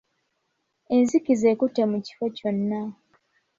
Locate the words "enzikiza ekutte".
0.95-1.83